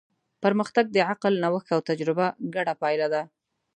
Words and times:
پرمختګ 0.43 0.85
د 0.91 0.97
عقل، 1.09 1.33
نوښت 1.43 1.69
او 1.75 1.79
تجربه 1.89 2.27
ګډه 2.55 2.73
پایله 2.81 3.07
ده. 3.13 3.21